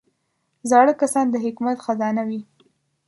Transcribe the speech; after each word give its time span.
زاړه 0.69 0.93
کسان 1.01 1.25
د 1.31 1.35
حکمت 1.45 1.77
خزانه 1.85 2.23
وي 2.29 2.41